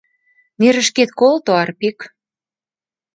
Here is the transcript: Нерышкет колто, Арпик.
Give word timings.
Нерышкет 0.59 1.09
колто, 1.19 1.51
Арпик. 1.61 1.97